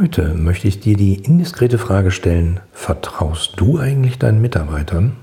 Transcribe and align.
Heute 0.00 0.32
möchte 0.32 0.66
ich 0.66 0.80
dir 0.80 0.96
die 0.96 1.16
indiskrete 1.16 1.76
Frage 1.76 2.10
stellen, 2.10 2.60
vertraust 2.72 3.52
du 3.56 3.78
eigentlich 3.78 4.18
deinen 4.18 4.40
Mitarbeitern? 4.40 5.14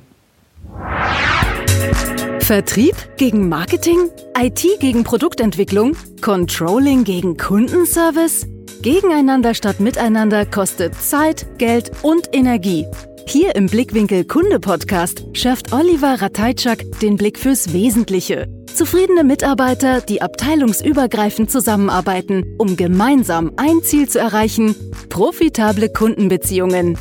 Vertrieb 2.41 2.95
gegen 3.17 3.49
Marketing? 3.49 3.97
IT 4.39 4.63
gegen 4.79 5.03
Produktentwicklung? 5.03 5.97
Controlling 6.21 7.05
gegen 7.05 7.37
Kundenservice? 7.37 8.45
Gegeneinander 8.83 9.55
statt 9.55 9.79
miteinander 9.79 10.45
kostet 10.45 10.93
Zeit, 10.93 11.47
Geld 11.57 11.91
und 12.03 12.29
Energie. 12.31 12.85
Hier 13.29 13.57
im 13.57 13.65
Blickwinkel 13.65 14.23
Kunde 14.23 14.57
Podcast 14.57 15.25
schärft 15.33 15.73
Oliver 15.73 16.21
Ratajczak 16.21 16.85
den 17.01 17.17
Blick 17.17 17.37
fürs 17.37 17.73
Wesentliche. 17.73 18.47
Zufriedene 18.73 19.25
Mitarbeiter, 19.25 19.99
die 19.99 20.21
abteilungsübergreifend 20.21 21.51
zusammenarbeiten, 21.51 22.55
um 22.57 22.77
gemeinsam 22.77 23.51
ein 23.57 23.81
Ziel 23.83 24.07
zu 24.07 24.19
erreichen, 24.19 24.75
profitable 25.09 25.89
Kundenbeziehungen. 25.89 26.97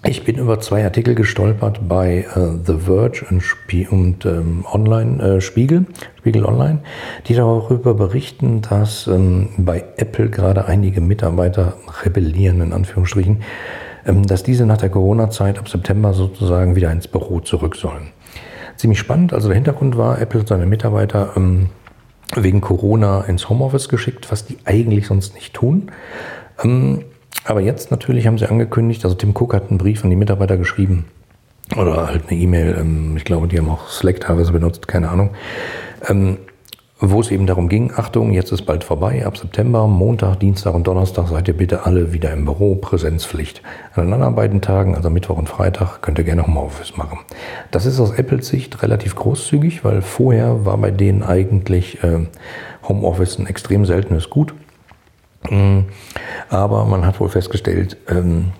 Ich 0.04 0.24
bin 0.24 0.36
über 0.36 0.60
zwei 0.60 0.84
Artikel 0.84 1.14
gestolpert 1.14 1.88
bei 1.88 2.26
äh, 2.34 2.64
The 2.64 2.78
Verge 2.78 3.24
und, 3.28 3.40
Spie 3.40 3.88
und 3.88 4.24
ähm, 4.24 4.64
Online 4.72 5.22
äh, 5.22 5.40
Spiegel, 5.40 5.86
Spiegel 6.18 6.44
Online, 6.44 6.80
die 7.26 7.34
darüber 7.34 7.94
berichten, 7.94 8.62
dass 8.62 9.08
ähm, 9.08 9.48
bei 9.56 9.84
Apple 9.96 10.28
gerade 10.28 10.66
einige 10.66 11.00
Mitarbeiter 11.00 11.74
rebellieren, 12.04 12.60
in 12.60 12.72
Anführungsstrichen, 12.72 13.42
ähm, 14.06 14.24
dass 14.24 14.44
diese 14.44 14.64
nach 14.64 14.78
der 14.78 14.90
Corona-Zeit 14.90 15.58
ab 15.58 15.68
September 15.68 16.12
sozusagen 16.12 16.76
wieder 16.76 16.92
ins 16.92 17.08
Büro 17.08 17.40
zurück 17.40 17.74
sollen. 17.74 18.12
Ziemlich 18.76 18.98
spannend, 18.98 19.32
also 19.32 19.48
der 19.48 19.54
Hintergrund 19.54 19.96
war, 19.96 20.20
Apple 20.20 20.40
hat 20.40 20.48
seine 20.48 20.66
Mitarbeiter 20.66 21.32
ähm, 21.36 21.70
wegen 22.34 22.60
Corona 22.60 23.22
ins 23.22 23.48
Homeoffice 23.48 23.88
geschickt, 23.88 24.30
was 24.30 24.44
die 24.46 24.58
eigentlich 24.64 25.06
sonst 25.06 25.34
nicht 25.34 25.54
tun. 25.54 25.90
Ähm, 26.62 27.04
aber 27.44 27.60
jetzt 27.60 27.90
natürlich 27.90 28.26
haben 28.26 28.38
sie 28.38 28.48
angekündigt, 28.48 29.04
also 29.04 29.16
Tim 29.16 29.30
Cook 29.30 29.54
hat 29.54 29.70
einen 29.70 29.78
Brief 29.78 30.02
an 30.04 30.10
die 30.10 30.16
Mitarbeiter 30.16 30.56
geschrieben. 30.56 31.06
Oder 31.76 32.08
halt 32.08 32.28
eine 32.28 32.38
E-Mail, 32.38 32.76
ähm, 32.78 33.16
ich 33.16 33.24
glaube, 33.24 33.48
die 33.48 33.58
haben 33.58 33.68
auch 33.68 33.88
Slack 33.88 34.20
teilweise 34.20 34.52
benutzt, 34.52 34.88
keine 34.88 35.08
Ahnung, 35.08 35.30
ähm, 36.08 36.38
wo 36.98 37.20
es 37.20 37.30
eben 37.30 37.46
darum 37.46 37.68
ging, 37.68 37.92
Achtung, 37.94 38.32
jetzt 38.32 38.52
ist 38.52 38.62
bald 38.62 38.82
vorbei, 38.82 39.26
ab 39.26 39.36
September, 39.36 39.86
Montag, 39.86 40.40
Dienstag 40.40 40.74
und 40.74 40.86
Donnerstag 40.86 41.28
seid 41.28 41.46
ihr 41.46 41.54
bitte 41.54 41.84
alle 41.84 42.14
wieder 42.14 42.32
im 42.32 42.46
Büro, 42.46 42.74
Präsenzpflicht. 42.74 43.60
An 43.94 44.06
den 44.06 44.14
anderen 44.14 44.34
beiden 44.34 44.62
Tagen, 44.62 44.94
also 44.94 45.10
Mittwoch 45.10 45.36
und 45.36 45.48
Freitag, 45.48 46.00
könnt 46.00 46.16
ihr 46.16 46.24
gerne 46.24 46.46
Homeoffice 46.46 46.96
machen. 46.96 47.18
Das 47.70 47.84
ist 47.84 48.00
aus 48.00 48.12
Apples 48.12 48.48
Sicht 48.48 48.82
relativ 48.82 49.14
großzügig, 49.14 49.84
weil 49.84 50.00
vorher 50.00 50.64
war 50.64 50.78
bei 50.78 50.90
denen 50.90 51.22
eigentlich 51.22 52.02
äh, 52.02 52.26
Homeoffice 52.88 53.38
ein 53.38 53.46
extrem 53.46 53.84
seltenes 53.84 54.30
Gut. 54.30 54.54
Mm, 55.50 55.80
aber 56.48 56.86
man 56.86 57.04
hat 57.04 57.20
wohl 57.20 57.28
festgestellt, 57.28 57.98
ähm, 58.08 58.52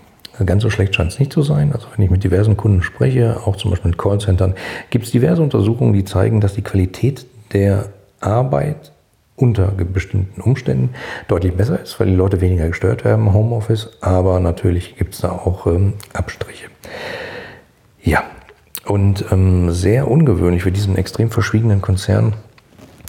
ganz 0.45 0.63
so 0.63 0.69
schlecht 0.69 0.95
scheint 0.95 1.11
es 1.11 1.19
nicht 1.19 1.33
zu 1.33 1.41
sein. 1.41 1.73
Also 1.73 1.87
wenn 1.97 2.05
ich 2.05 2.11
mit 2.11 2.23
diversen 2.23 2.59
Kunden 2.59 2.83
spreche, 2.83 3.41
auch 3.47 3.57
zum 3.57 3.71
Beispiel 3.71 3.93
mit 3.93 3.99
Callcentern, 3.99 4.55
gibt 4.91 5.07
es 5.07 5.11
diverse 5.11 5.41
Untersuchungen, 5.41 5.95
die 5.95 6.05
zeigen, 6.05 6.43
dass 6.43 6.53
die 6.53 6.63
Qualität 6.63 7.25
der 7.55 7.87
Arbeit 8.21 8.93
unter 9.37 9.67
bestimmten 9.67 10.41
Umständen 10.41 10.91
deutlich 11.29 11.55
besser 11.55 11.81
ist, 11.81 12.01
weil 12.01 12.09
die 12.09 12.15
Leute 12.15 12.41
weniger 12.41 12.69
gestört 12.69 13.05
werden 13.05 13.27
im 13.27 13.35
Homeoffice. 13.35 13.99
Aber 14.01 14.41
natürlich 14.41 14.97
gibt 14.97 15.15
es 15.15 15.21
da 15.21 15.31
auch 15.31 15.67
ähm, 15.67 15.95
Abstriche. 16.15 16.69
Ja, 18.03 18.25
und 18.87 19.27
ähm, 19.31 19.71
sehr 19.73 20.11
ungewöhnlich 20.11 20.63
für 20.63 20.73
diesen 20.73 20.97
extrem 20.97 21.31
verschwiegenen 21.31 21.83
Konzern 21.83 22.35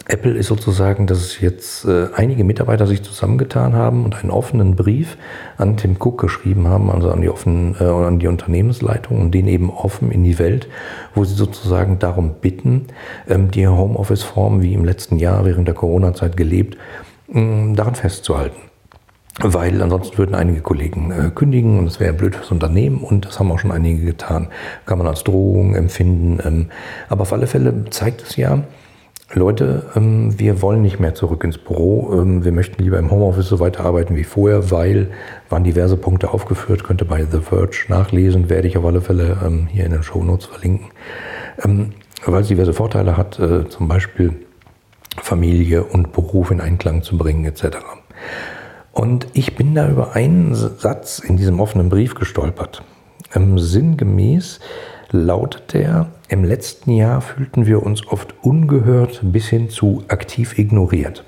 Apple 0.09 0.31
ist 0.31 0.47
sozusagen, 0.47 1.05
dass 1.05 1.41
jetzt 1.41 1.83
äh, 1.83 2.07
einige 2.15 2.45
Mitarbeiter 2.45 2.87
sich 2.87 3.03
zusammengetan 3.03 3.73
haben 3.73 4.05
und 4.05 4.15
einen 4.15 4.31
offenen 4.31 4.75
Brief 4.75 5.17
an 5.57 5.75
Tim 5.75 5.97
Cook 5.99 6.21
geschrieben 6.21 6.67
haben, 6.67 6.89
also 6.89 7.11
an 7.11 7.21
die, 7.21 7.29
offenen, 7.29 7.75
äh, 7.79 7.83
an 7.83 8.19
die 8.19 8.27
Unternehmensleitung 8.27 9.19
und 9.19 9.31
den 9.31 9.47
eben 9.47 9.69
offen 9.69 10.11
in 10.11 10.23
die 10.23 10.39
Welt, 10.39 10.69
wo 11.13 11.25
sie 11.25 11.35
sozusagen 11.35 11.99
darum 11.99 12.35
bitten, 12.39 12.87
ähm, 13.27 13.51
die 13.51 13.67
Homeoffice-Form 13.67 14.61
wie 14.61 14.73
im 14.73 14.85
letzten 14.85 15.17
Jahr 15.17 15.45
während 15.45 15.67
der 15.67 15.75
Corona-Zeit 15.75 16.37
gelebt, 16.37 16.77
äh, 17.33 17.73
daran 17.73 17.95
festzuhalten. 17.95 18.61
Weil 19.39 19.81
ansonsten 19.83 20.17
würden 20.17 20.35
einige 20.35 20.61
Kollegen 20.61 21.11
äh, 21.11 21.29
kündigen 21.29 21.77
und 21.77 21.85
es 21.85 21.99
wäre 21.99 22.13
blöd 22.13 22.35
fürs 22.35 22.49
Unternehmen 22.49 23.03
und 23.03 23.25
das 23.25 23.39
haben 23.39 23.51
auch 23.51 23.59
schon 23.59 23.71
einige 23.71 24.05
getan. 24.05 24.47
Kann 24.85 24.97
man 24.97 25.05
als 25.05 25.25
Drohung 25.25 25.75
empfinden. 25.75 26.39
Ähm, 26.43 26.69
aber 27.09 27.23
auf 27.23 27.33
alle 27.33 27.45
Fälle 27.45 27.73
zeigt 27.91 28.21
es 28.21 28.37
ja, 28.37 28.63
Leute, 29.33 29.83
ähm, 29.95 30.39
wir 30.39 30.61
wollen 30.61 30.81
nicht 30.81 30.99
mehr 31.01 31.13
zurück 31.13 31.43
ins 31.43 31.57
Büro. 31.57 32.13
Ähm, 32.13 32.45
wir 32.45 32.53
möchten 32.53 32.81
lieber 32.81 32.97
im 32.97 33.11
Homeoffice 33.11 33.49
so 33.49 33.59
weiterarbeiten 33.59 34.15
wie 34.15 34.23
vorher, 34.23 34.71
weil 34.71 35.11
waren 35.49 35.65
diverse 35.65 35.97
Punkte 35.97 36.31
aufgeführt, 36.31 36.85
könnte 36.85 37.03
bei 37.03 37.25
The 37.25 37.41
Verge 37.41 37.85
nachlesen, 37.89 38.49
werde 38.49 38.69
ich 38.69 38.77
auf 38.77 38.85
alle 38.85 39.01
Fälle 39.01 39.37
ähm, 39.45 39.67
hier 39.69 39.85
in 39.85 39.91
den 39.91 40.03
Show 40.03 40.23
Notes 40.23 40.45
verlinken. 40.45 40.87
weil 42.25 42.41
es 42.41 42.47
diverse 42.47 42.73
Vorteile 42.73 43.17
hat, 43.17 43.37
äh, 43.39 43.67
zum 43.67 43.89
Beispiel 43.89 44.33
Familie 45.17 45.83
und 45.83 46.13
Beruf 46.13 46.51
in 46.51 46.61
Einklang 46.61 47.03
zu 47.03 47.17
bringen, 47.17 47.43
etc. 47.43 47.77
Und 48.93 49.27
ich 49.33 49.55
bin 49.55 49.75
da 49.75 49.89
über 49.89 50.15
einen 50.15 50.55
Satz 50.55 51.19
in 51.19 51.35
diesem 51.35 51.59
offenen 51.59 51.89
Brief 51.89 52.15
gestolpert. 52.15 52.81
sinngemäß 53.33 54.59
lautet 55.11 55.73
der, 55.73 56.07
im 56.29 56.43
letzten 56.43 56.91
Jahr 56.91 57.21
fühlten 57.21 57.65
wir 57.65 57.83
uns 57.83 58.05
oft 58.07 58.35
ungehört 58.41 59.21
bis 59.23 59.47
hin 59.47 59.69
zu 59.69 60.03
aktiv 60.09 60.59
ignoriert. 60.59 61.23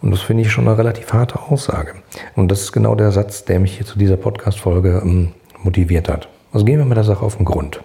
Und 0.00 0.10
das 0.10 0.20
finde 0.20 0.42
ich 0.42 0.52
schon 0.52 0.66
eine 0.68 0.78
relativ 0.78 1.12
harte 1.12 1.40
Aussage. 1.40 1.94
Und 2.36 2.50
das 2.50 2.62
ist 2.62 2.72
genau 2.72 2.94
der 2.94 3.10
Satz, 3.10 3.44
der 3.44 3.60
mich 3.60 3.76
hier 3.76 3.84
zu 3.84 3.98
dieser 3.98 4.16
Podcast-Folge 4.16 5.02
ähm, 5.04 5.32
motiviert 5.62 6.08
hat. 6.08 6.28
Also 6.52 6.64
gehen 6.64 6.78
wir 6.78 6.86
mit 6.86 6.96
der 6.96 7.04
Sache 7.04 7.24
auf 7.24 7.36
den 7.36 7.44
Grund. 7.44 7.82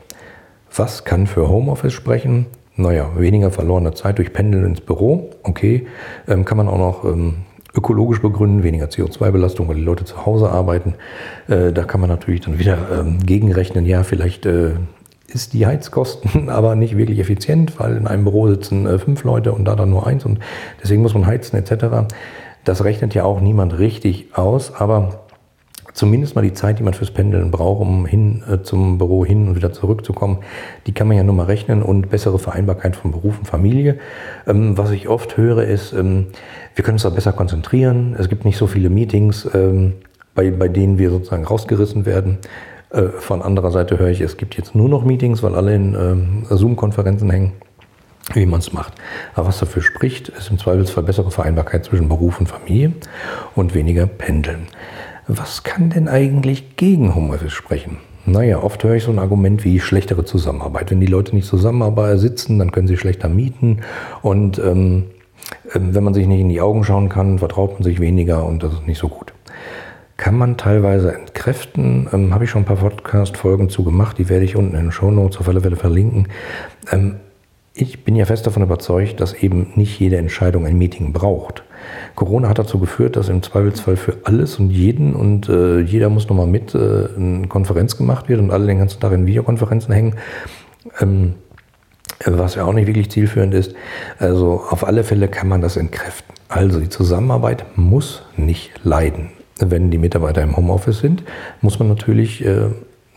Was 0.76 1.04
kann 1.04 1.28
für 1.28 1.50
Homeoffice 1.50 1.94
sprechen? 1.94 2.46
Naja, 2.76 3.12
weniger 3.18 3.52
verlorene 3.52 3.94
Zeit 3.94 4.20
durch 4.20 4.32
Pendeln 4.32 4.66
ins 4.66 4.82
Büro. 4.82 5.32
Okay, 5.44 5.88
ähm, 6.28 6.46
kann 6.46 6.58
man 6.58 6.68
auch 6.68 6.78
noch 6.78 7.04
ähm, 7.04 7.36
ökologisch 7.76 8.22
begründen, 8.22 8.64
weniger 8.64 8.86
CO2-Belastung, 8.86 9.68
weil 9.68 9.76
die 9.76 9.84
Leute 9.84 10.06
zu 10.06 10.26
Hause 10.26 10.50
arbeiten. 10.50 10.96
Äh, 11.48 11.74
da 11.74 11.84
kann 11.84 12.00
man 12.00 12.10
natürlich 12.10 12.42
dann 12.42 12.58
wieder 12.58 12.78
ähm, 12.92 13.20
gegenrechnen, 13.20 13.86
ja, 13.86 14.04
vielleicht 14.04 14.46
äh, 14.46 14.72
ist 15.36 15.54
die 15.54 15.66
Heizkosten 15.66 16.50
aber 16.50 16.76
nicht 16.76 16.98
wirklich 16.98 17.20
effizient, 17.20 17.80
weil 17.80 17.98
in 17.98 18.08
einem 18.08 18.24
Büro 18.24 18.48
sitzen 18.48 18.86
äh, 18.86 19.00
fünf 19.00 19.24
Leute 19.24 19.52
und 19.54 19.66
da 19.66 19.76
dann 19.76 19.90
nur 19.90 20.08
eins 20.08 20.26
und 20.26 20.40
deswegen 20.82 21.02
muss 21.02 21.14
man 21.14 21.26
heizen 21.26 21.58
etc. 21.58 22.14
Das 22.64 22.84
rechnet 22.84 23.14
ja 23.14 23.24
auch 23.24 23.42
niemand 23.42 23.78
richtig 23.78 24.30
aus, 24.34 24.74
aber 24.74 25.26
zumindest 25.94 26.36
mal 26.36 26.42
die 26.42 26.54
Zeit, 26.54 26.80
die 26.80 26.84
man 26.84 26.94
fürs 26.94 27.12
Pendeln 27.12 27.52
braucht, 27.52 27.82
um 27.82 28.06
hin 28.06 28.44
äh, 28.50 28.62
zum 28.64 28.98
Büro 28.98 29.26
hin 29.26 29.48
und 29.48 29.56
wieder 29.56 29.74
zurückzukommen, 29.74 30.40
die 30.88 30.94
kann 30.94 31.08
man 31.08 31.18
ja 31.18 31.24
nur 31.24 31.36
mal 31.36 31.46
rechnen 31.46 31.84
und 31.84 32.10
bessere 32.10 32.40
Vereinbarkeit 32.40 32.96
von 32.96 33.12
Beruf 33.12 33.38
und 33.40 33.46
Familie. 33.46 34.00
Ähm, 34.48 34.78
was 34.78 34.92
ich 34.92 35.08
oft 35.08 35.38
höre 35.38 35.64
ist, 35.64 35.94
ähm, 35.94 36.28
wir 36.76 36.84
können 36.84 36.96
uns 36.96 37.04
da 37.04 37.10
besser 37.10 37.34
konzentrieren, 37.34 38.16
es 38.18 38.30
gibt 38.30 38.46
nicht 38.46 38.58
so 38.58 38.68
viele 38.68 38.90
Meetings. 38.90 39.48
Ähm, 39.54 39.94
bei, 40.36 40.52
bei 40.52 40.68
denen 40.68 40.98
wir 40.98 41.10
sozusagen 41.10 41.46
rausgerissen 41.46 42.06
werden. 42.06 42.38
Äh, 42.94 43.10
von 43.20 43.42
anderer 43.42 43.72
Seite 43.72 44.00
höre 44.00 44.10
ich, 44.10 44.22
es 44.22 44.38
gibt 44.38 44.56
jetzt 44.56 44.76
nur 44.76 44.88
noch 44.88 45.04
Meetings, 45.04 45.44
weil 45.44 45.56
alle 45.56 45.76
in 45.76 45.96
ähm, 45.96 46.46
Zoom-Konferenzen 46.50 47.30
hängen, 47.30 47.54
wie 48.34 48.46
man 48.46 48.60
es 48.60 48.72
macht. 48.72 48.94
Aber 49.34 49.48
was 49.48 49.60
dafür 49.60 49.82
spricht, 49.82 50.30
ist 50.30 50.50
im 50.50 50.60
Zweifelsfall 50.60 51.04
bessere 51.04 51.32
Vereinbarkeit 51.32 51.84
zwischen 51.84 52.08
Beruf 52.08 52.40
und 52.40 52.48
Familie 52.48 52.94
und 53.56 53.74
weniger 53.74 54.06
Pendeln. 54.06 54.68
Was 55.28 55.64
kann 55.64 55.90
denn 55.90 56.08
eigentlich 56.08 56.76
gegen 56.76 57.16
Homeoffice 57.16 57.54
sprechen? 57.54 57.98
Naja, 58.26 58.62
oft 58.62 58.84
höre 58.84 58.96
ich 58.96 59.04
so 59.04 59.12
ein 59.12 59.20
Argument 59.20 59.66
wie 59.66 59.80
schlechtere 59.80 60.24
Zusammenarbeit. 60.24 60.92
Wenn 60.92 61.02
die 61.02 61.08
Leute 61.08 61.36
nicht 61.36 61.48
zusammen 61.48 62.18
sitzen, 62.18 62.60
dann 62.60 62.72
können 62.72 62.88
sie 62.88 62.98
schlechter 62.98 63.28
mieten. 63.28 63.82
Und 64.22 64.60
ähm, 64.60 65.06
ähm, 65.74 65.96
wenn 65.96 66.04
man 66.04 66.14
sich 66.14 66.28
nicht 66.28 66.40
in 66.40 66.50
die 66.50 66.62
Augen 66.62 66.84
schauen 66.84 67.10
kann, 67.10 67.40
vertraut 67.40 67.74
man 67.74 67.84
sich 67.84 68.00
weniger 68.00 68.46
und 68.46 68.64
das 68.64 68.74
ist 68.74 68.88
nicht 68.88 69.00
so 69.00 69.10
gut. 69.10 69.34
Kann 70.16 70.38
man 70.38 70.58
teilweise 70.58 71.18
entkräften, 71.44 72.08
ähm, 72.14 72.34
habe 72.34 72.46
ich 72.46 72.50
schon 72.50 72.62
ein 72.62 72.66
paar 72.66 72.78
Podcast-Folgen 72.78 73.70
zu 73.70 73.84
gemacht, 73.84 74.18
die 74.18 74.30
werde 74.30 74.46
ich 74.46 74.56
unten 74.56 74.76
in 74.76 74.84
den 74.84 74.92
Show 74.92 75.12
Notes 75.12 75.38
auf 75.40 75.50
alle 75.50 75.60
Fälle 75.60 75.76
verlinken. 75.76 76.30
Ähm, 76.90 77.18
ich 77.74 78.06
bin 78.06 78.16
ja 78.16 78.26
fest 78.26 78.48
davon 78.48 78.64
überzeugt, 78.64 79.20
dass 79.20 79.34
eben 79.34 79.74
nicht 79.76 80.00
jede 80.00 80.18
Entscheidung 80.18 80.66
ein 80.66 80.78
Meeting 80.78 81.12
braucht. 81.12 81.64
Corona 82.16 82.48
hat 82.48 82.60
dazu 82.60 82.80
geführt, 82.80 83.18
dass 83.18 83.28
im 83.28 83.42
Zweifelsfall 83.42 83.98
für 83.98 84.18
alles 84.24 84.58
und 84.58 84.70
jeden 84.70 85.16
und 85.16 85.50
äh, 85.50 85.80
jeder 85.80 86.10
muss 86.10 86.30
nochmal 86.30 86.48
mit 86.48 86.76
äh, 86.76 87.08
eine 87.18 87.48
Konferenz 87.50 87.98
gemacht 87.98 88.30
wird 88.30 88.40
und 88.40 88.52
alle 88.52 88.68
den 88.68 88.78
ganzen 88.78 89.02
Tag 89.02 89.12
in 89.12 89.26
Videokonferenzen 89.26 89.94
hängen. 89.94 90.16
Ähm, 91.02 91.34
was 92.26 92.56
ja 92.56 92.64
auch 92.64 92.72
nicht 92.72 92.88
wirklich 92.88 93.12
zielführend 93.12 93.54
ist. 93.54 93.76
Also 94.18 94.64
auf 94.70 94.86
alle 94.86 95.04
Fälle 95.04 95.28
kann 95.28 95.50
man 95.50 95.60
das 95.60 95.76
entkräften. 95.76 96.34
Also 96.48 96.80
die 96.80 96.88
Zusammenarbeit 96.88 97.66
muss 97.76 98.24
nicht 98.38 98.72
leiden. 98.84 99.32
Wenn 99.60 99.92
die 99.92 99.98
Mitarbeiter 99.98 100.42
im 100.42 100.58
Homeoffice 100.58 101.00
sind, 101.00 101.24
muss 101.62 101.80
man 101.80 101.88
natürlich 101.88 102.44
äh, 102.44 102.70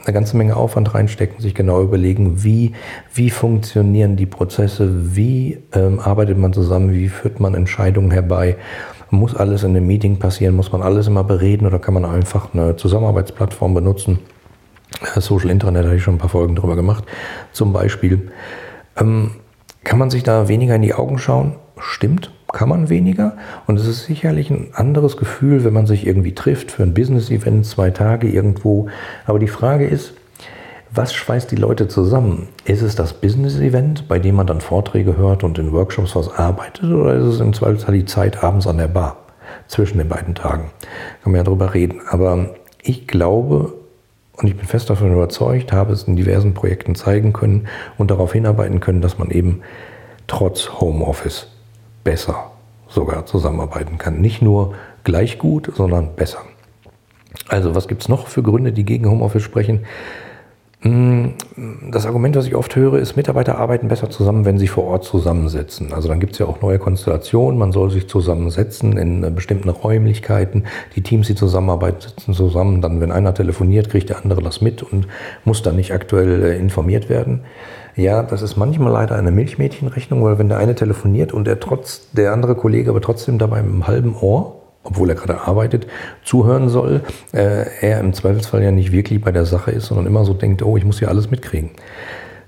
eine 0.04 0.14
ganze 0.14 0.36
Menge 0.36 0.56
Aufwand 0.56 0.94
reinstecken, 0.94 1.40
sich 1.40 1.54
genau 1.54 1.82
überlegen, 1.82 2.44
wie, 2.44 2.72
wie 3.12 3.30
funktionieren 3.30 4.16
die 4.16 4.26
Prozesse, 4.26 5.16
wie 5.16 5.58
ähm, 5.72 5.98
arbeitet 5.98 6.38
man 6.38 6.52
zusammen, 6.52 6.92
wie 6.92 7.08
führt 7.08 7.40
man 7.40 7.54
Entscheidungen 7.54 8.10
herbei. 8.10 8.56
Muss 9.10 9.34
alles 9.34 9.62
in 9.62 9.70
einem 9.70 9.86
Meeting 9.86 10.18
passieren? 10.18 10.54
Muss 10.56 10.72
man 10.72 10.82
alles 10.82 11.06
immer 11.06 11.24
bereden 11.24 11.66
oder 11.66 11.78
kann 11.78 11.94
man 11.94 12.04
einfach 12.04 12.52
eine 12.54 12.76
Zusammenarbeitsplattform 12.76 13.74
benutzen? 13.74 14.18
Äh, 15.14 15.20
Social 15.20 15.50
Internet 15.50 15.86
habe 15.86 15.96
ich 15.96 16.02
schon 16.02 16.16
ein 16.16 16.18
paar 16.18 16.30
Folgen 16.30 16.54
darüber 16.54 16.76
gemacht. 16.76 17.04
Zum 17.52 17.72
Beispiel 17.72 18.30
ähm, 18.96 19.32
kann 19.84 19.98
man 19.98 20.10
sich 20.10 20.22
da 20.22 20.48
weniger 20.48 20.74
in 20.74 20.82
die 20.82 20.94
Augen 20.94 21.18
schauen? 21.18 21.56
Stimmt, 21.78 22.32
kann 22.52 22.68
man 22.68 22.88
weniger. 22.88 23.36
Und 23.66 23.78
es 23.78 23.86
ist 23.86 24.04
sicherlich 24.04 24.50
ein 24.50 24.68
anderes 24.72 25.16
Gefühl, 25.16 25.64
wenn 25.64 25.72
man 25.72 25.86
sich 25.86 26.06
irgendwie 26.06 26.34
trifft 26.34 26.70
für 26.70 26.82
ein 26.82 26.94
Business-Event, 26.94 27.66
zwei 27.66 27.90
Tage 27.90 28.28
irgendwo. 28.28 28.88
Aber 29.26 29.38
die 29.38 29.48
Frage 29.48 29.86
ist, 29.86 30.14
was 30.90 31.12
schweißt 31.12 31.50
die 31.50 31.56
Leute 31.56 31.88
zusammen? 31.88 32.48
Ist 32.64 32.82
es 32.82 32.94
das 32.94 33.14
Business-Event, 33.14 34.08
bei 34.08 34.18
dem 34.18 34.36
man 34.36 34.46
dann 34.46 34.60
Vorträge 34.60 35.16
hört 35.16 35.44
und 35.44 35.58
in 35.58 35.72
Workshops 35.72 36.16
was 36.16 36.32
arbeitet, 36.32 36.90
oder 36.90 37.14
ist 37.14 37.26
es 37.26 37.40
im 37.40 37.52
Zweifelsfall 37.52 37.94
die 37.94 38.04
Zeit 38.04 38.42
abends 38.42 38.66
an 38.66 38.78
der 38.78 38.88
Bar 38.88 39.16
zwischen 39.66 39.98
den 39.98 40.08
beiden 40.08 40.34
Tagen? 40.34 40.70
Kann 41.22 41.32
man 41.32 41.40
ja 41.40 41.44
drüber 41.44 41.74
reden. 41.74 42.00
Aber 42.08 42.54
ich 42.80 43.06
glaube, 43.06 43.74
und 44.36 44.48
ich 44.48 44.56
bin 44.56 44.66
fest 44.66 44.88
davon 44.88 45.12
überzeugt, 45.12 45.72
habe 45.72 45.92
es 45.92 46.04
in 46.04 46.16
diversen 46.16 46.54
Projekten 46.54 46.94
zeigen 46.94 47.32
können 47.32 47.66
und 47.98 48.10
darauf 48.10 48.32
hinarbeiten 48.32 48.80
können, 48.80 49.00
dass 49.00 49.18
man 49.18 49.30
eben 49.30 49.62
trotz 50.26 50.70
Homeoffice 50.80 51.48
besser 52.06 52.52
sogar 52.88 53.26
zusammenarbeiten 53.26 53.98
kann. 53.98 54.20
Nicht 54.20 54.40
nur 54.40 54.74
gleich 55.02 55.38
gut, 55.38 55.72
sondern 55.74 56.14
besser. 56.14 56.38
Also 57.48 57.74
was 57.74 57.88
gibt 57.88 58.02
es 58.02 58.08
noch 58.08 58.28
für 58.28 58.44
Gründe, 58.44 58.72
die 58.72 58.84
gegen 58.84 59.10
Homeoffice 59.10 59.42
sprechen? 59.42 59.80
Hm, 60.82 61.34
das 61.90 62.06
Argument, 62.06 62.36
was 62.36 62.46
ich 62.46 62.54
oft 62.54 62.76
höre, 62.76 62.98
ist, 62.98 63.16
Mitarbeiter 63.16 63.58
arbeiten 63.58 63.88
besser 63.88 64.08
zusammen, 64.08 64.44
wenn 64.44 64.56
sie 64.56 64.68
vor 64.68 64.84
Ort 64.84 65.02
zusammensitzen. 65.02 65.92
Also 65.92 66.06
dann 66.06 66.20
gibt 66.20 66.34
es 66.34 66.38
ja 66.38 66.46
auch 66.46 66.60
neue 66.60 66.78
Konstellationen, 66.78 67.58
man 67.58 67.72
soll 67.72 67.90
sich 67.90 68.08
zusammensetzen 68.08 68.96
in 68.96 69.24
äh, 69.24 69.30
bestimmten 69.30 69.68
Räumlichkeiten. 69.68 70.64
Die 70.94 71.02
Teams, 71.02 71.26
die 71.26 71.34
zusammenarbeiten, 71.34 72.02
sitzen 72.02 72.34
zusammen. 72.34 72.82
Dann, 72.82 73.00
wenn 73.00 73.10
einer 73.10 73.34
telefoniert, 73.34 73.90
kriegt 73.90 74.10
der 74.10 74.22
andere 74.22 74.42
das 74.42 74.60
mit 74.60 74.84
und 74.84 75.08
muss 75.44 75.62
dann 75.62 75.74
nicht 75.74 75.92
aktuell 75.92 76.44
äh, 76.44 76.56
informiert 76.56 77.08
werden. 77.08 77.40
Ja, 77.96 78.22
das 78.22 78.42
ist 78.42 78.56
manchmal 78.56 78.92
leider 78.92 79.16
eine 79.16 79.30
Milchmädchenrechnung, 79.30 80.22
weil 80.22 80.38
wenn 80.38 80.48
der 80.48 80.58
eine 80.58 80.74
telefoniert 80.74 81.32
und 81.32 81.46
der 81.46 81.60
trotz, 81.60 82.10
der 82.12 82.32
andere 82.32 82.54
Kollege 82.54 82.90
aber 82.90 83.00
trotzdem 83.00 83.38
dabei 83.38 83.62
mit 83.62 83.72
einem 83.72 83.86
halben 83.86 84.14
Ohr 84.14 84.56
obwohl 84.86 85.10
er 85.10 85.16
gerade 85.16 85.40
arbeitet, 85.40 85.86
zuhören 86.24 86.68
soll, 86.68 87.02
äh, 87.32 87.66
er 87.80 88.00
im 88.00 88.12
Zweifelsfall 88.12 88.62
ja 88.62 88.70
nicht 88.70 88.92
wirklich 88.92 89.20
bei 89.20 89.32
der 89.32 89.44
Sache 89.44 89.72
ist, 89.72 89.86
sondern 89.86 90.06
immer 90.06 90.24
so 90.24 90.32
denkt, 90.32 90.62
oh, 90.62 90.76
ich 90.76 90.84
muss 90.84 90.98
hier 90.98 91.08
alles 91.08 91.30
mitkriegen. 91.30 91.70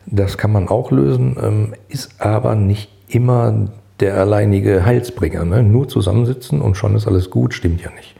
Das 0.07 0.39
kann 0.39 0.53
man 0.53 0.69
auch 0.69 0.91
lösen, 0.91 1.37
ähm, 1.43 1.75
ist 1.89 2.21
aber 2.21 2.55
nicht 2.55 2.91
immer 3.09 3.69
der 4.01 4.17
alleinige 4.17 4.87
Heilsbringer. 4.87 5.45
Ne? 5.45 5.63
Nur 5.63 5.89
zusammensitzen 5.89 6.61
und 6.61 6.77
schon 6.77 6.95
ist 6.95 7.07
alles 7.07 7.31
gut, 7.31 7.53
stimmt 7.53 7.83
ja 7.83 7.91
nicht. 7.91 8.15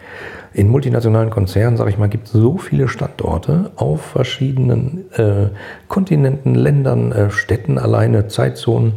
In 0.53 0.69
multinationalen 0.69 1.31
Konzernen, 1.31 1.77
sage 1.77 1.91
ich 1.91 1.99
mal, 1.99 2.09
gibt 2.09 2.27
es 2.27 2.33
so 2.33 2.59
viele 2.59 2.89
Standorte 2.89 3.71
auf 3.77 4.03
verschiedenen 4.03 5.05
äh, 5.13 5.49
Kontinenten, 5.89 6.55
Ländern, 6.55 7.13
äh, 7.13 7.31
Städten 7.31 7.79
alleine, 7.79 8.29
Zeitzonen 8.29 8.95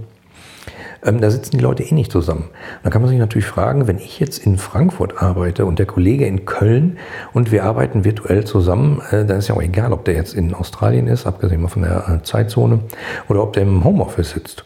ähm, 1.03 1.19
da 1.19 1.31
sitzen 1.31 1.57
die 1.57 1.63
Leute 1.63 1.83
eh 1.83 1.93
nicht 1.93 2.11
zusammen. 2.11 2.49
Da 2.83 2.89
kann 2.89 3.01
man 3.01 3.09
sich 3.09 3.19
natürlich 3.19 3.47
fragen, 3.47 3.87
wenn 3.87 3.97
ich 3.97 4.19
jetzt 4.19 4.45
in 4.45 4.57
Frankfurt 4.57 5.21
arbeite 5.21 5.65
und 5.65 5.79
der 5.79 5.85
Kollege 5.85 6.25
in 6.25 6.45
Köln 6.45 6.97
und 7.33 7.51
wir 7.51 7.63
arbeiten 7.63 8.03
virtuell 8.03 8.45
zusammen, 8.45 9.01
äh, 9.11 9.25
dann 9.25 9.39
ist 9.39 9.47
ja 9.47 9.55
auch 9.55 9.61
egal, 9.61 9.93
ob 9.93 10.05
der 10.05 10.15
jetzt 10.15 10.33
in 10.33 10.53
Australien 10.53 11.07
ist, 11.07 11.25
abgesehen 11.25 11.67
von 11.67 11.81
der 11.81 12.07
äh, 12.07 12.23
Zeitzone, 12.23 12.79
oder 13.29 13.43
ob 13.43 13.53
der 13.53 13.63
im 13.63 13.83
Homeoffice 13.83 14.31
sitzt. 14.31 14.65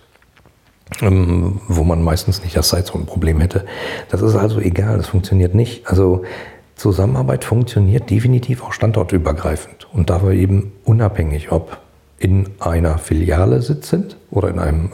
Ähm, 1.01 1.61
wo 1.67 1.83
man 1.83 2.03
meistens 2.03 2.43
nicht 2.43 2.55
das 2.55 2.69
Zeitzonenproblem 2.69 3.41
hätte. 3.41 3.65
Das 4.09 4.21
ist 4.21 4.35
also 4.35 4.59
egal, 4.59 4.97
das 4.97 5.07
funktioniert 5.07 5.55
nicht. 5.55 5.87
Also 5.87 6.23
Zusammenarbeit 6.75 7.45
funktioniert 7.45 8.09
definitiv 8.09 8.63
auch 8.63 8.73
standortübergreifend 8.73 9.87
und 9.93 10.09
dabei 10.09 10.35
eben 10.35 10.73
unabhängig, 10.83 11.51
ob 11.51 11.79
in 12.17 12.49
einer 12.59 12.97
Filiale 12.97 13.61
sitzend 13.61 14.17
oder 14.29 14.49
in 14.49 14.59
einem 14.59 14.91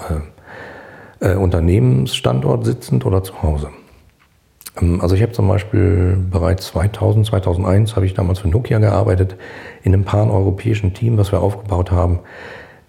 äh, 1.19 1.33
äh, 1.33 1.36
Unternehmensstandort 1.36 2.66
sitzend 2.66 3.06
oder 3.06 3.24
zu 3.24 3.42
Hause. 3.42 3.69
Ähm, 4.80 5.01
also 5.01 5.16
ich 5.16 5.22
habe 5.22 5.31
zum 5.31 5.48
Beispiel 5.48 6.18
bereits 6.30 6.68
2000, 6.68 7.25
2001 7.28 7.95
habe 7.95 8.06
ich 8.06 8.13
damals 8.13 8.39
für 8.39 8.48
Nokia 8.48 8.80
gearbeitet, 8.80 9.36
in 9.84 9.94
einem 9.94 10.03
pan-europäischen 10.03 10.94
Team, 10.94 11.17
was 11.17 11.32
wir 11.32 11.41
aufgebaut 11.41 11.91
haben. 11.91 12.20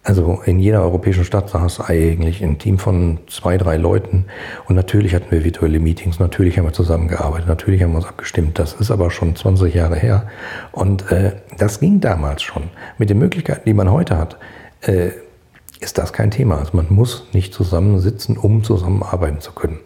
Also 0.05 0.43
in 0.45 0.59
jeder 0.59 0.83
europäischen 0.83 1.25
Stadt 1.25 1.51
saß 1.51 1.81
eigentlich 1.81 2.43
ein 2.43 2.59
Team 2.59 2.79
von 2.79 3.19
zwei, 3.29 3.57
drei 3.57 3.77
Leuten. 3.77 4.25
Und 4.67 4.75
natürlich 4.75 5.15
hatten 5.15 5.31
wir 5.31 5.45
virtuelle 5.45 5.79
Meetings, 5.79 6.19
natürlich 6.19 6.59
haben 6.59 6.65
wir 6.65 6.73
zusammengearbeitet, 6.73 7.47
natürlich 7.47 7.83
haben 7.83 7.93
wir 7.93 7.99
uns 7.99 8.09
abgestimmt. 8.09 8.59
Das 8.59 8.73
ist 8.73 8.91
aber 8.91 9.13
schon 9.13 9.37
20 9.37 9.73
Jahre 9.73 9.97
her. 9.97 10.27
Und 10.73 11.11
äh, 11.13 11.33
das 11.57 11.79
ging 11.79 12.01
damals 12.01 12.43
schon. 12.43 12.65
Mit 12.99 13.11
den 13.11 13.19
Möglichkeiten, 13.19 13.63
die 13.65 13.75
man 13.75 13.93
heute 13.93 14.19
hat, 14.19 14.39
äh, 14.81 15.11
ist 15.79 15.99
das 15.99 16.13
kein 16.13 16.33
Thema. 16.33 16.59
Also 16.59 16.77
man 16.77 16.87
muss 16.89 17.29
nicht 17.33 17.55
zusammensitzen, 17.55 18.37
um 18.37 18.65
zusammenarbeiten 18.65 19.41
zu 19.41 19.53
können. 19.53 19.79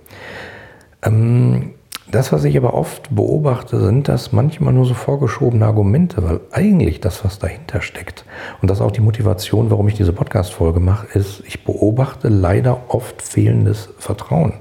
Ähm, 1.03 1.75
das, 2.11 2.33
was 2.33 2.45
ich 2.45 2.57
aber 2.57 2.75
oft 2.75 3.15
beobachte, 3.15 3.81
sind 3.81 4.09
das 4.09 4.33
manchmal 4.33 4.73
nur 4.73 4.87
so 4.87 4.95
vorgeschobene 4.95 5.67
Argumente, 5.67 6.23
weil 6.23 6.41
eigentlich 6.53 7.01
das, 7.01 7.25
was 7.25 7.39
dahinter 7.39 7.81
steckt, 7.81 8.25
und 8.63 8.71
das 8.71 8.81
auch 8.81 8.93
die 8.93 9.01
Motivation, 9.01 9.71
warum 9.71 9.89
ich 9.89 9.95
diese 9.95 10.13
Podcast-Folge 10.13 10.81
mache, 10.81 11.07
ist, 11.19 11.43
ich 11.47 11.65
beobachte 11.65 12.29
leider 12.29 12.79
oft 12.89 13.23
fehlendes 13.23 13.89
Vertrauen. 13.99 14.55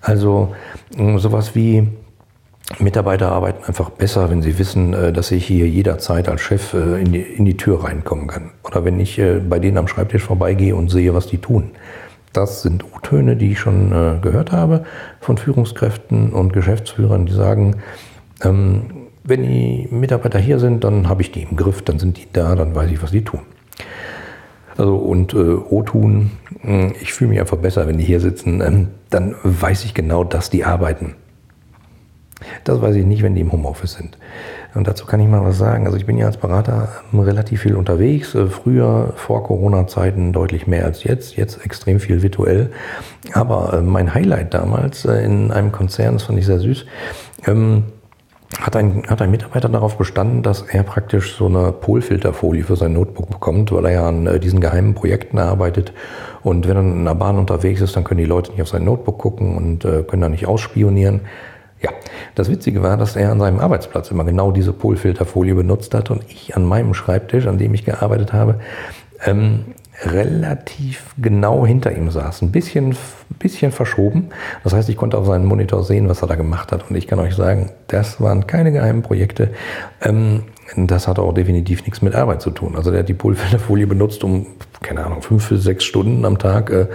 Also 0.00 0.54
sowas 0.96 1.56
wie, 1.56 1.88
Mitarbeiter 2.78 3.30
arbeiten 3.30 3.64
einfach 3.64 3.90
besser, 3.90 4.28
wenn 4.28 4.42
sie 4.42 4.58
wissen, 4.58 4.92
äh, 4.92 5.12
dass 5.12 5.30
ich 5.30 5.46
hier 5.46 5.68
jederzeit 5.68 6.28
als 6.28 6.40
Chef 6.40 6.74
äh, 6.74 7.00
in 7.00 7.12
die, 7.12 7.20
in 7.20 7.44
die 7.44 7.56
Tür 7.56 7.84
reinkommen 7.84 8.26
kann. 8.26 8.50
Oder 8.64 8.84
wenn 8.84 8.98
ich 8.98 9.18
äh, 9.18 9.38
bei 9.38 9.60
denen 9.60 9.78
am 9.78 9.86
Schreibtisch 9.86 10.24
vorbeigehe 10.24 10.74
und 10.74 10.90
sehe, 10.90 11.14
was 11.14 11.28
die 11.28 11.38
tun. 11.38 11.70
Das 12.36 12.62
sind 12.62 12.84
U-Töne, 12.84 13.36
die 13.36 13.52
ich 13.52 13.58
schon 13.58 14.20
gehört 14.20 14.52
habe 14.52 14.84
von 15.20 15.38
Führungskräften 15.38 16.34
und 16.34 16.52
Geschäftsführern, 16.52 17.24
die 17.24 17.32
sagen, 17.32 17.76
ähm, 18.42 19.08
wenn 19.24 19.42
die 19.42 19.88
Mitarbeiter 19.90 20.38
hier 20.38 20.58
sind, 20.58 20.84
dann 20.84 21.08
habe 21.08 21.22
ich 21.22 21.32
die 21.32 21.42
im 21.42 21.56
Griff, 21.56 21.82
dann 21.82 21.98
sind 21.98 22.18
die 22.18 22.26
da, 22.32 22.54
dann 22.54 22.74
weiß 22.74 22.90
ich, 22.90 23.02
was 23.02 23.10
die 23.10 23.24
tun. 23.24 23.40
Also 24.76 24.96
und 24.96 25.32
äh, 25.32 25.36
O-Tun, 25.36 26.32
ich 27.00 27.14
fühle 27.14 27.30
mich 27.30 27.40
einfach 27.40 27.56
besser, 27.56 27.88
wenn 27.88 27.96
die 27.96 28.04
hier 28.04 28.20
sitzen, 28.20 28.60
ähm, 28.60 28.88
dann 29.08 29.34
weiß 29.42 29.84
ich 29.84 29.94
genau, 29.94 30.22
dass 30.22 30.50
die 30.50 30.64
arbeiten. 30.64 31.14
Das 32.64 32.80
weiß 32.80 32.96
ich 32.96 33.06
nicht, 33.06 33.22
wenn 33.22 33.34
die 33.34 33.40
im 33.40 33.52
Homeoffice 33.52 33.94
sind. 33.94 34.16
Und 34.76 34.86
dazu 34.86 35.06
kann 35.06 35.20
ich 35.20 35.28
mal 35.28 35.42
was 35.42 35.56
sagen. 35.56 35.86
Also 35.86 35.96
ich 35.96 36.04
bin 36.04 36.18
ja 36.18 36.26
als 36.26 36.36
Berater 36.36 36.88
relativ 37.14 37.62
viel 37.62 37.76
unterwegs. 37.76 38.34
Äh, 38.34 38.46
früher, 38.46 39.14
vor 39.16 39.42
Corona-Zeiten, 39.42 40.34
deutlich 40.34 40.66
mehr 40.66 40.84
als 40.84 41.02
jetzt. 41.02 41.36
Jetzt 41.36 41.64
extrem 41.64 41.98
viel 41.98 42.22
virtuell. 42.22 42.70
Aber 43.32 43.72
äh, 43.72 43.80
mein 43.80 44.12
Highlight 44.12 44.52
damals 44.52 45.06
äh, 45.06 45.24
in 45.24 45.50
einem 45.50 45.72
Konzern, 45.72 46.14
das 46.14 46.24
fand 46.24 46.38
ich 46.38 46.44
sehr 46.44 46.58
süß, 46.58 46.84
ähm, 47.46 47.84
hat 48.60 48.76
ein, 48.76 49.04
hat 49.08 49.22
ein 49.22 49.30
Mitarbeiter 49.30 49.70
darauf 49.70 49.96
bestanden, 49.96 50.42
dass 50.42 50.62
er 50.62 50.82
praktisch 50.82 51.36
so 51.36 51.46
eine 51.46 51.72
Polfilterfolie 51.72 52.62
für 52.62 52.76
sein 52.76 52.92
Notebook 52.92 53.30
bekommt, 53.30 53.72
weil 53.72 53.86
er 53.86 53.92
ja 53.92 54.08
an 54.08 54.40
diesen 54.40 54.60
geheimen 54.60 54.94
Projekten 54.94 55.38
arbeitet. 55.38 55.92
Und 56.42 56.68
wenn 56.68 56.76
er 56.76 56.82
in 56.82 57.04
der 57.04 57.14
Bahn 57.14 57.38
unterwegs 57.38 57.80
ist, 57.80 57.96
dann 57.96 58.04
können 58.04 58.18
die 58.18 58.24
Leute 58.24 58.52
nicht 58.52 58.62
auf 58.62 58.68
sein 58.68 58.84
Notebook 58.84 59.18
gucken 59.18 59.56
und 59.56 59.80
können 60.06 60.22
da 60.22 60.28
nicht 60.28 60.46
ausspionieren. 60.46 61.22
Ja, 61.86 61.92
das 62.34 62.50
Witzige 62.50 62.82
war, 62.82 62.96
dass 62.96 63.14
er 63.14 63.30
an 63.30 63.38
seinem 63.38 63.60
Arbeitsplatz 63.60 64.10
immer 64.10 64.24
genau 64.24 64.50
diese 64.50 64.72
Polfilterfolie 64.72 65.54
benutzt 65.54 65.94
hat 65.94 66.10
und 66.10 66.24
ich 66.28 66.56
an 66.56 66.64
meinem 66.64 66.94
Schreibtisch, 66.94 67.46
an 67.46 67.58
dem 67.58 67.74
ich 67.74 67.84
gearbeitet 67.84 68.32
habe, 68.32 68.58
ähm, 69.24 69.66
relativ 70.04 71.14
genau 71.16 71.64
hinter 71.64 71.96
ihm 71.96 72.10
saß. 72.10 72.42
Ein 72.42 72.50
bisschen, 72.50 72.96
bisschen 73.38 73.70
verschoben. 73.70 74.30
Das 74.64 74.74
heißt, 74.74 74.88
ich 74.88 74.96
konnte 74.96 75.16
auf 75.16 75.26
seinen 75.26 75.46
Monitor 75.46 75.84
sehen, 75.84 76.08
was 76.08 76.22
er 76.22 76.28
da 76.28 76.34
gemacht 76.34 76.72
hat. 76.72 76.90
Und 76.90 76.96
ich 76.96 77.06
kann 77.06 77.20
euch 77.20 77.36
sagen, 77.36 77.70
das 77.86 78.20
waren 78.20 78.48
keine 78.48 78.72
geheimen 78.72 79.02
Projekte. 79.02 79.50
Ähm, 80.02 80.42
das 80.76 81.06
hat 81.06 81.20
auch 81.20 81.32
definitiv 81.32 81.84
nichts 81.84 82.02
mit 82.02 82.16
Arbeit 82.16 82.42
zu 82.42 82.50
tun. 82.50 82.74
Also 82.76 82.90
der 82.90 83.00
hat 83.00 83.08
die 83.08 83.14
Polfilterfolie 83.14 83.86
benutzt, 83.86 84.24
um, 84.24 84.46
keine 84.82 85.06
Ahnung, 85.06 85.22
fünf 85.22 85.48
bis 85.48 85.62
sechs 85.62 85.84
Stunden 85.84 86.24
am 86.24 86.38
Tag 86.38 86.70
äh, 86.70 86.86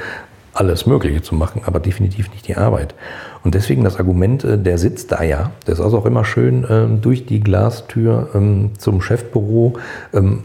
alles 0.54 0.86
Mögliche 0.86 1.22
zu 1.22 1.36
machen, 1.36 1.62
aber 1.66 1.80
definitiv 1.80 2.30
nicht 2.32 2.48
die 2.48 2.56
Arbeit. 2.56 2.96
Und 3.44 3.56
deswegen 3.56 3.84
das 3.84 3.98
Argument, 3.98 4.44
äh, 4.44 4.58
der 4.58 4.78
sitzt 4.78 5.12
da 5.12 5.24
ja, 5.24 5.52
der 5.66 5.74
ist 5.74 5.82
also 5.82 5.98
auch 6.00 6.06
immer 6.06 6.26
schön 6.26 6.66
ähm, 6.70 7.02
durch 7.02 7.26
die 7.26 7.40
Glastür 7.40 8.30
ähm, 8.34 8.72
zum 8.78 9.02
Chefbüro. 9.02 9.74
Ähm, 10.14 10.44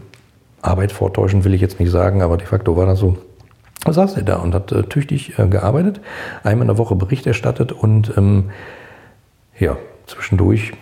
Arbeit 0.61 0.91
vortäuschen 0.91 1.43
will 1.43 1.53
ich 1.53 1.61
jetzt 1.61 1.79
nicht 1.79 1.91
sagen, 1.91 2.21
aber 2.21 2.37
de 2.37 2.47
facto 2.47 2.75
war 2.75 2.85
das 2.85 2.99
so. 2.99 3.17
Da 3.83 3.93
saß 3.93 4.17
er 4.17 4.23
da 4.23 4.37
und 4.37 4.53
hat 4.53 4.71
äh, 4.71 4.83
tüchtig 4.83 5.37
äh, 5.37 5.47
gearbeitet, 5.47 6.01
einmal 6.43 6.63
in 6.63 6.67
der 6.67 6.77
Woche 6.77 6.95
Bericht 6.95 7.27
erstattet 7.27 7.71
und 7.71 8.13
ja, 9.59 9.75
zwischendurch 10.05 10.73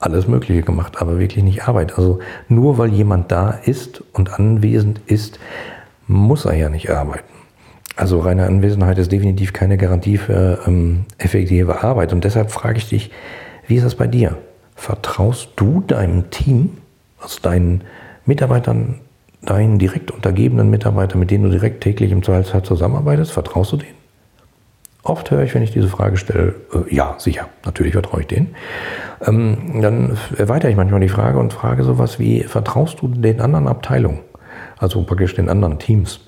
alles 0.00 0.26
Mögliche 0.26 0.62
gemacht, 0.62 1.00
aber 1.00 1.18
wirklich 1.18 1.44
nicht 1.44 1.68
Arbeit. 1.68 1.96
Also 1.96 2.18
nur 2.48 2.76
weil 2.76 2.92
jemand 2.92 3.30
da 3.30 3.50
ist 3.50 4.02
und 4.12 4.38
anwesend 4.38 5.00
ist, 5.06 5.38
muss 6.08 6.44
er 6.44 6.54
ja 6.54 6.68
nicht 6.68 6.90
arbeiten. 6.90 7.35
Also 7.96 8.20
reine 8.20 8.44
Anwesenheit 8.44 8.98
ist 8.98 9.10
definitiv 9.10 9.54
keine 9.54 9.78
Garantie 9.78 10.18
für 10.18 10.60
ähm, 10.66 11.06
effektive 11.16 11.82
Arbeit. 11.82 12.12
Und 12.12 12.24
deshalb 12.24 12.50
frage 12.50 12.76
ich 12.76 12.88
dich, 12.88 13.10
wie 13.66 13.76
ist 13.76 13.84
das 13.84 13.94
bei 13.94 14.06
dir? 14.06 14.36
Vertraust 14.74 15.48
du 15.56 15.80
deinem 15.80 16.30
Team, 16.30 16.76
also 17.18 17.40
deinen 17.40 17.82
Mitarbeitern, 18.26 19.00
deinen 19.40 19.78
direkt 19.78 20.10
untergebenen 20.10 20.68
Mitarbeitern, 20.68 21.18
mit 21.18 21.30
denen 21.30 21.44
du 21.44 21.50
direkt 21.50 21.82
täglich 21.82 22.12
im 22.12 22.22
Zweifelsfall 22.22 22.62
zusammenarbeitest? 22.62 23.32
Vertraust 23.32 23.72
du 23.72 23.78
denen? 23.78 23.96
Oft 25.02 25.30
höre 25.30 25.44
ich, 25.44 25.54
wenn 25.54 25.62
ich 25.62 25.70
diese 25.70 25.88
Frage 25.88 26.18
stelle, 26.18 26.54
äh, 26.74 26.94
ja, 26.94 27.14
sicher, 27.16 27.48
natürlich 27.64 27.92
vertraue 27.94 28.20
ich 28.20 28.26
denen. 28.26 28.54
Ähm, 29.24 29.80
dann 29.80 30.18
erweitere 30.36 30.70
ich 30.70 30.76
manchmal 30.76 31.00
die 31.00 31.08
Frage 31.08 31.38
und 31.38 31.52
frage 31.52 31.82
sowas 31.84 32.18
wie, 32.18 32.42
vertraust 32.42 33.00
du 33.00 33.08
den 33.08 33.40
anderen 33.40 33.68
Abteilungen? 33.68 34.18
Also 34.76 35.02
praktisch 35.04 35.34
den 35.34 35.48
anderen 35.48 35.78
Teams? 35.78 36.20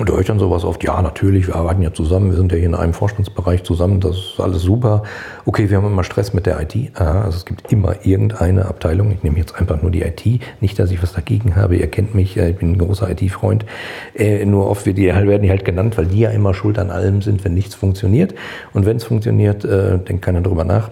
Und 0.00 0.10
höre 0.10 0.18
ich 0.18 0.26
dann 0.26 0.40
sowas 0.40 0.64
oft, 0.64 0.82
ja, 0.82 1.00
natürlich, 1.00 1.46
wir 1.46 1.54
arbeiten 1.54 1.80
ja 1.80 1.92
zusammen, 1.92 2.30
wir 2.30 2.36
sind 2.36 2.50
ja 2.50 2.58
hier 2.58 2.66
in 2.66 2.74
einem 2.74 2.94
Vorstandsbereich 2.94 3.62
zusammen, 3.62 4.00
das 4.00 4.16
ist 4.16 4.40
alles 4.40 4.62
super. 4.62 5.04
Okay, 5.44 5.70
wir 5.70 5.76
haben 5.76 5.86
immer 5.86 6.02
Stress 6.02 6.34
mit 6.34 6.46
der 6.46 6.60
IT. 6.60 6.74
Aha, 6.94 7.22
also 7.22 7.36
es 7.38 7.44
gibt 7.44 7.70
immer 7.70 8.04
irgendeine 8.04 8.66
Abteilung. 8.66 9.12
Ich 9.12 9.22
nehme 9.22 9.38
jetzt 9.38 9.54
einfach 9.54 9.80
nur 9.82 9.92
die 9.92 10.02
IT. 10.02 10.40
Nicht, 10.60 10.80
dass 10.80 10.90
ich 10.90 11.00
was 11.00 11.12
dagegen 11.12 11.54
habe. 11.54 11.76
Ihr 11.76 11.86
kennt 11.86 12.12
mich, 12.12 12.36
äh, 12.36 12.50
ich 12.50 12.56
bin 12.56 12.72
ein 12.72 12.78
großer 12.78 13.08
IT-Freund. 13.08 13.66
Äh, 14.16 14.44
nur 14.46 14.68
oft 14.68 14.84
wird 14.84 14.98
die, 14.98 15.06
werden 15.14 15.42
die 15.42 15.50
halt 15.50 15.64
genannt, 15.64 15.96
weil 15.96 16.06
die 16.06 16.18
ja 16.18 16.30
immer 16.30 16.54
schuld 16.54 16.80
an 16.80 16.90
allem 16.90 17.22
sind, 17.22 17.44
wenn 17.44 17.54
nichts 17.54 17.76
funktioniert. 17.76 18.34
Und 18.72 18.86
wenn 18.86 18.96
es 18.96 19.04
funktioniert, 19.04 19.64
äh, 19.64 19.98
denkt 19.98 20.22
keiner 20.22 20.40
drüber 20.40 20.64
nach. 20.64 20.90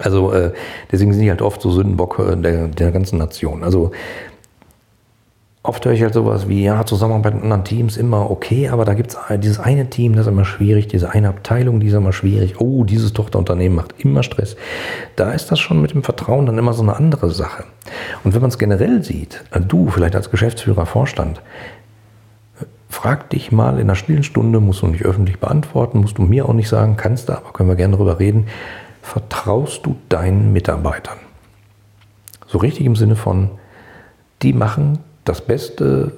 Also 0.00 0.32
äh, 0.32 0.52
deswegen 0.92 1.12
sind 1.12 1.22
die 1.22 1.30
halt 1.30 1.42
oft 1.42 1.60
so 1.60 1.72
Sündenbock 1.72 2.20
äh, 2.20 2.36
der, 2.36 2.68
der 2.68 2.92
ganzen 2.92 3.18
Nation. 3.18 3.64
Also 3.64 3.90
Oft 5.66 5.86
höre 5.86 5.94
ich 5.94 6.02
halt 6.02 6.12
sowas 6.12 6.46
wie, 6.46 6.62
ja, 6.62 6.84
Zusammenarbeit 6.84 7.36
mit 7.36 7.42
anderen 7.42 7.64
Teams 7.64 7.96
immer 7.96 8.30
okay, 8.30 8.68
aber 8.68 8.84
da 8.84 8.92
gibt 8.92 9.12
es 9.12 9.18
dieses 9.40 9.58
eine 9.58 9.88
Team, 9.88 10.14
das 10.14 10.26
ist 10.26 10.32
immer 10.32 10.44
schwierig, 10.44 10.88
diese 10.88 11.12
eine 11.12 11.30
Abteilung, 11.30 11.80
die 11.80 11.86
ist 11.86 11.94
immer 11.94 12.12
schwierig. 12.12 12.60
Oh, 12.60 12.84
dieses 12.84 13.14
Tochterunternehmen 13.14 13.74
macht 13.74 13.94
immer 13.96 14.22
Stress. 14.22 14.56
Da 15.16 15.30
ist 15.32 15.50
das 15.50 15.58
schon 15.58 15.80
mit 15.80 15.92
dem 15.94 16.02
Vertrauen 16.02 16.44
dann 16.44 16.58
immer 16.58 16.74
so 16.74 16.82
eine 16.82 16.94
andere 16.94 17.30
Sache. 17.30 17.64
Und 18.24 18.34
wenn 18.34 18.42
man 18.42 18.50
es 18.50 18.58
generell 18.58 19.02
sieht, 19.02 19.42
äh, 19.52 19.60
du 19.62 19.88
vielleicht 19.88 20.14
als 20.14 20.30
Geschäftsführer, 20.30 20.84
Vorstand, 20.84 21.40
frag 22.90 23.30
dich 23.30 23.50
mal 23.50 23.76
in 23.76 23.84
einer 23.84 23.94
stillen 23.94 24.22
Stunde, 24.22 24.60
musst 24.60 24.82
du 24.82 24.86
nicht 24.86 25.06
öffentlich 25.06 25.40
beantworten, 25.40 26.00
musst 26.00 26.18
du 26.18 26.22
mir 26.22 26.46
auch 26.46 26.52
nicht 26.52 26.68
sagen, 26.68 26.98
kannst 26.98 27.30
du, 27.30 27.32
aber 27.32 27.54
können 27.54 27.70
wir 27.70 27.76
gerne 27.76 27.96
darüber 27.96 28.18
reden. 28.18 28.48
Vertraust 29.00 29.86
du 29.86 29.96
deinen 30.10 30.52
Mitarbeitern? 30.52 31.16
So 32.46 32.58
richtig 32.58 32.84
im 32.84 32.96
Sinne 32.96 33.16
von, 33.16 33.48
die 34.42 34.52
machen 34.52 34.98
das 35.24 35.40
Beste, 35.40 36.12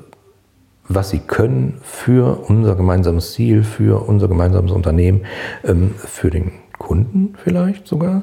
was 0.89 1.11
sie 1.11 1.19
können 1.21 1.79
für 1.83 2.49
unser 2.49 2.77
gemeinsames 2.77 3.33
Ziel, 3.33 3.63
für 3.63 4.07
unser 4.09 4.29
gemeinsames 4.29 4.73
Unternehmen, 4.73 5.23
ähm, 5.65 5.95
für 5.97 6.31
den 6.31 6.53
Kunden 6.79 7.35
vielleicht 7.43 7.87
sogar. 7.87 8.23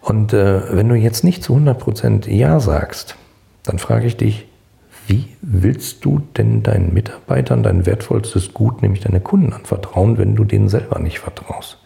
Und 0.00 0.32
äh, 0.32 0.76
wenn 0.76 0.88
du 0.88 0.94
jetzt 0.94 1.24
nicht 1.24 1.42
zu 1.42 1.54
100% 1.54 2.28
Ja 2.28 2.60
sagst, 2.60 3.16
dann 3.62 3.78
frage 3.78 4.06
ich 4.06 4.16
dich, 4.16 4.46
wie 5.06 5.28
willst 5.40 6.04
du 6.04 6.20
denn 6.36 6.62
deinen 6.62 6.94
Mitarbeitern 6.94 7.62
dein 7.62 7.86
wertvollstes 7.86 8.54
Gut, 8.54 8.82
nämlich 8.82 9.02
deine 9.02 9.20
Kunden, 9.20 9.52
anvertrauen, 9.52 10.18
wenn 10.18 10.36
du 10.36 10.44
denen 10.44 10.68
selber 10.68 10.98
nicht 10.98 11.18
vertraust? 11.18 11.81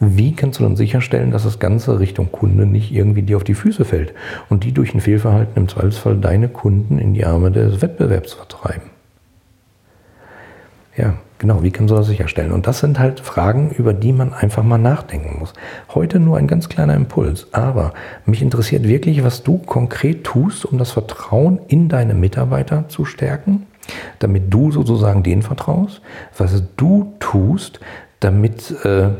Wie 0.00 0.32
kannst 0.32 0.60
du 0.60 0.62
dann 0.62 0.76
sicherstellen, 0.76 1.32
dass 1.32 1.42
das 1.42 1.58
Ganze 1.58 1.98
Richtung 1.98 2.30
Kunde 2.30 2.66
nicht 2.66 2.92
irgendwie 2.92 3.22
dir 3.22 3.36
auf 3.36 3.44
die 3.44 3.54
Füße 3.54 3.84
fällt 3.84 4.14
und 4.48 4.62
die 4.62 4.72
durch 4.72 4.94
ein 4.94 5.00
Fehlverhalten 5.00 5.56
im 5.56 5.68
Zweifelsfall 5.68 6.16
deine 6.18 6.48
Kunden 6.48 6.98
in 6.98 7.14
die 7.14 7.24
Arme 7.24 7.50
des 7.50 7.82
Wettbewerbs 7.82 8.34
vertreiben? 8.34 8.90
Ja, 10.96 11.14
genau, 11.38 11.62
wie 11.64 11.72
kannst 11.72 11.90
du 11.90 11.96
das 11.96 12.06
sicherstellen? 12.06 12.52
Und 12.52 12.68
das 12.68 12.78
sind 12.78 12.98
halt 13.00 13.20
Fragen, 13.20 13.70
über 13.70 13.92
die 13.92 14.12
man 14.12 14.32
einfach 14.32 14.62
mal 14.62 14.78
nachdenken 14.78 15.38
muss. 15.40 15.52
Heute 15.94 16.20
nur 16.20 16.36
ein 16.36 16.46
ganz 16.46 16.68
kleiner 16.68 16.94
Impuls, 16.94 17.48
aber 17.52 17.92
mich 18.24 18.42
interessiert 18.42 18.86
wirklich, 18.86 19.24
was 19.24 19.42
du 19.42 19.58
konkret 19.58 20.24
tust, 20.24 20.64
um 20.64 20.78
das 20.78 20.92
Vertrauen 20.92 21.58
in 21.66 21.88
deine 21.88 22.14
Mitarbeiter 22.14 22.88
zu 22.88 23.04
stärken, 23.04 23.66
damit 24.20 24.52
du 24.52 24.70
sozusagen 24.70 25.24
denen 25.24 25.42
vertraust, 25.42 26.02
was 26.36 26.62
du 26.76 27.14
tust, 27.18 27.80
damit 28.20 28.72
äh, 28.84 29.10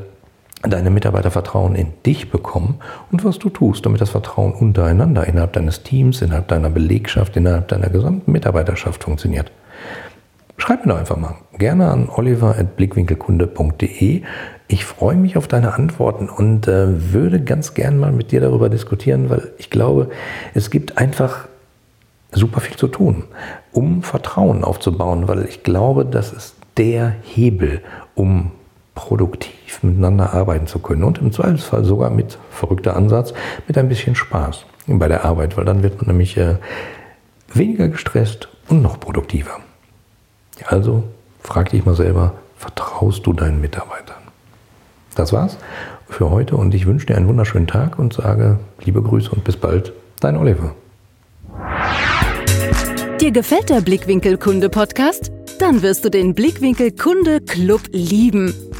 deine 0.62 0.90
Mitarbeiter 0.90 1.30
Vertrauen 1.30 1.74
in 1.74 1.94
dich 2.04 2.30
bekommen 2.30 2.80
und 3.12 3.24
was 3.24 3.38
du 3.38 3.48
tust, 3.48 3.86
damit 3.86 4.00
das 4.00 4.10
Vertrauen 4.10 4.52
untereinander 4.52 5.24
innerhalb 5.26 5.52
deines 5.52 5.84
Teams, 5.84 6.22
innerhalb 6.22 6.48
deiner 6.48 6.70
Belegschaft, 6.70 7.36
innerhalb 7.36 7.68
deiner 7.68 7.90
gesamten 7.90 8.32
Mitarbeiterschaft 8.32 9.04
funktioniert. 9.04 9.52
Schreib 10.56 10.84
mir 10.84 10.90
doch 10.92 10.98
einfach 10.98 11.16
mal 11.16 11.36
gerne 11.56 11.88
an 11.88 12.08
oliver.blickwinkelkunde.de. 12.08 14.22
Ich 14.66 14.84
freue 14.84 15.14
mich 15.14 15.36
auf 15.36 15.46
deine 15.46 15.74
Antworten 15.74 16.28
und 16.28 16.66
äh, 16.66 17.12
würde 17.12 17.40
ganz 17.40 17.74
gern 17.74 17.96
mal 17.96 18.10
mit 18.10 18.32
dir 18.32 18.40
darüber 18.40 18.68
diskutieren, 18.68 19.30
weil 19.30 19.52
ich 19.58 19.70
glaube, 19.70 20.10
es 20.54 20.70
gibt 20.70 20.98
einfach 20.98 21.46
super 22.32 22.60
viel 22.60 22.76
zu 22.76 22.88
tun, 22.88 23.22
um 23.72 24.02
Vertrauen 24.02 24.64
aufzubauen, 24.64 25.28
weil 25.28 25.44
ich 25.44 25.62
glaube, 25.62 26.04
das 26.04 26.32
ist 26.32 26.56
der 26.76 27.14
Hebel, 27.22 27.82
um 28.16 28.50
produktiv 29.07 29.83
miteinander 29.83 30.35
arbeiten 30.35 30.67
zu 30.67 30.78
können 30.78 31.05
und 31.05 31.19
im 31.19 31.33
Zweifelsfall 31.33 31.85
sogar 31.85 32.11
mit 32.11 32.38
verrückter 32.50 32.97
Ansatz, 32.97 33.33
mit 33.67 33.78
ein 33.78 33.88
bisschen 33.88 34.14
Spaß 34.14 34.64
bei 34.87 35.09
der 35.09 35.25
Arbeit, 35.25 35.57
weil 35.57 35.64
dann 35.64 35.83
wird 35.83 35.97
man 35.99 36.09
nämlich 36.09 36.37
äh, 36.37 36.57
weniger 37.52 37.88
gestresst 37.88 38.49
und 38.69 38.83
noch 38.83 38.99
produktiver. 38.99 39.59
Also 40.67 41.05
frag 41.43 41.71
dich 41.71 41.85
mal 41.85 41.95
selber, 41.95 42.35
vertraust 42.57 43.26
du 43.26 43.33
deinen 43.33 43.61
Mitarbeitern? 43.61 44.17
Das 45.14 45.33
war's 45.33 45.59
für 46.09 46.31
heute 46.31 46.57
und 46.57 46.75
ich 46.75 46.87
wünsche 46.87 47.07
dir 47.07 47.17
einen 47.17 47.28
wunderschönen 47.28 47.67
Tag 47.67 47.99
und 47.99 48.12
sage 48.12 48.59
liebe 48.85 49.02
Grüße 49.02 49.31
und 49.31 49.45
bis 49.45 49.57
bald, 49.57 49.93
dein 50.21 50.37
Oliver. 50.37 50.75
Dir 53.21 53.31
gefällt 53.33 53.69
der 53.69 53.81
Blickwinkel 53.81 54.38
Kunde 54.38 54.69
Podcast? 54.69 55.33
Dann 55.59 55.83
wirst 55.83 56.05
du 56.05 56.09
den 56.09 56.35
Blickwinkel 56.35 56.93
Kunde 56.93 57.40
Club 57.40 57.83
lieben. 57.90 58.55